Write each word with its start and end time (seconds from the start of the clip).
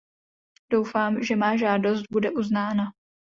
Doufám, 0.69 1.23
že 1.23 1.35
má 1.35 1.57
žádost 1.57 2.03
bude 2.11 2.31
uznána. 2.31 2.85